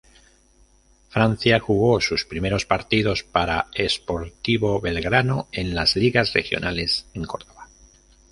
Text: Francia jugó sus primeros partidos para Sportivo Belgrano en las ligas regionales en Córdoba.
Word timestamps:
Francia 1.09 1.59
jugó 1.59 2.01
sus 2.01 2.25
primeros 2.25 2.65
partidos 2.65 3.21
para 3.23 3.67
Sportivo 3.87 4.81
Belgrano 4.81 5.47
en 5.51 5.75
las 5.75 5.95
ligas 5.95 6.33
regionales 6.33 7.05
en 7.13 7.25
Córdoba. 7.25 7.69